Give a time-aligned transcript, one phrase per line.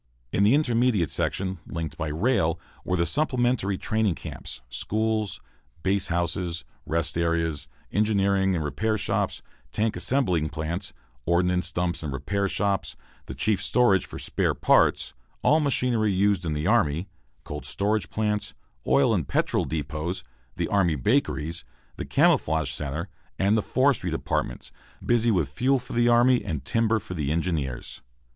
[0.31, 5.39] In the intermediate section, linked by rail, were the supplementary training camps, schools,
[5.83, 10.91] base hospitals, rest areas, engineering and repair shops, tank assembling plants,
[11.27, 12.95] ordnance dumps and repair shops,
[13.27, 17.07] the chief storage for "spare parts," all machinery used in the army,
[17.43, 18.55] cold storage plants,
[18.87, 20.23] oil and petrol depots,
[20.55, 21.63] the army bakeries,
[21.97, 23.07] the camouflage centre,
[23.37, 24.71] and the forestry departments,
[25.05, 28.01] busy with fuel for the army and timber for the engineers.